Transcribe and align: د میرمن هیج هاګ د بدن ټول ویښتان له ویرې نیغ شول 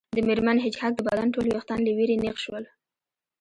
د 0.15 0.17
میرمن 0.27 0.57
هیج 0.65 0.75
هاګ 0.81 0.93
د 0.95 1.01
بدن 1.07 1.27
ټول 1.33 1.45
ویښتان 1.47 1.79
له 1.83 1.91
ویرې 1.97 2.15
نیغ 2.23 2.35
شول 2.43 2.63